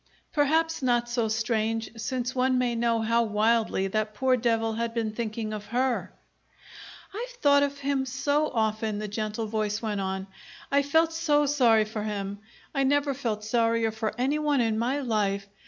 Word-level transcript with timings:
Perhaps 0.33 0.81
not 0.81 1.07
so 1.11 1.27
strange, 1.27 1.91
since 1.95 2.33
one 2.33 2.57
may 2.57 2.73
know 2.73 3.01
how 3.03 3.21
wildly 3.21 3.85
that 3.85 4.15
poor 4.15 4.35
devil 4.35 4.73
had 4.73 4.95
been 4.95 5.11
thinking 5.11 5.53
of 5.53 5.67
her! 5.67 6.11
"I've 7.13 7.33
thought 7.35 7.61
of 7.61 7.77
him 7.77 8.07
so 8.07 8.49
often," 8.49 8.97
the 8.97 9.07
gentle 9.07 9.45
voice 9.45 9.79
went 9.79 10.01
on. 10.01 10.25
"I 10.71 10.81
felt 10.81 11.13
so 11.13 11.45
sorry 11.45 11.85
for 11.85 12.01
him. 12.01 12.39
I 12.73 12.81
never 12.81 13.13
felt 13.13 13.43
sorrier 13.43 13.91
for 13.91 14.15
any 14.17 14.39
one 14.39 14.59
in 14.59 14.79
my 14.79 15.01
life. 15.01 15.47